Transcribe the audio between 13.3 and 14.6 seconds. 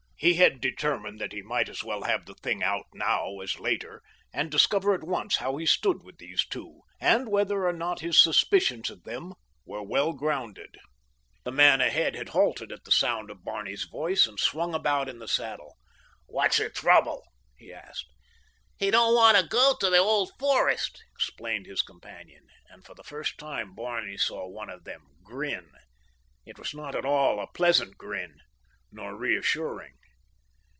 of Barney's voice, and